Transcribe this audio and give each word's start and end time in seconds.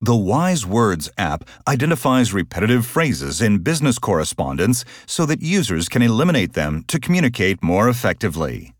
The 0.00 0.14
Wise 0.14 0.64
Words 0.64 1.10
app 1.18 1.42
identifies 1.66 2.32
repetitive 2.32 2.86
phrases 2.86 3.42
in 3.42 3.58
business 3.58 3.98
correspondence 3.98 4.84
so 5.06 5.26
that 5.26 5.42
users 5.42 5.88
can 5.88 6.02
eliminate 6.02 6.52
them 6.52 6.84
to 6.86 7.00
communicate 7.00 7.64
more 7.64 7.88
effectively. 7.88 8.74